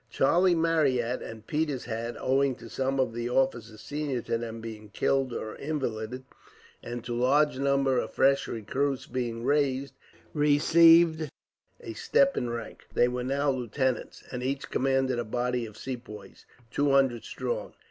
Charlie 0.09 0.55
Marryat 0.55 1.21
and 1.21 1.45
Peters 1.45 1.85
had, 1.85 2.17
owing 2.19 2.55
to 2.55 2.71
some 2.71 2.99
of 2.99 3.13
the 3.13 3.29
officers 3.29 3.81
senior 3.81 4.23
to 4.23 4.35
them 4.39 4.59
being 4.59 4.89
killed 4.89 5.31
or 5.31 5.53
invalided, 5.53 6.23
and 6.81 7.03
to 7.03 7.13
large 7.15 7.59
numbers 7.59 8.03
of 8.05 8.11
fresh 8.11 8.47
recruits 8.47 9.05
being 9.05 9.43
raised, 9.43 9.93
received 10.33 11.29
a 11.79 11.93
step 11.93 12.35
in 12.35 12.49
rank. 12.49 12.87
They 12.91 13.07
were 13.09 13.23
now 13.23 13.51
lieutenants, 13.51 14.23
and 14.31 14.41
each 14.41 14.71
commanded 14.71 15.19
a 15.19 15.23
body 15.23 15.67
of 15.67 15.77
Sepoys, 15.77 16.47
two 16.71 16.89
hundred 16.89 17.23
strong. 17.23 17.75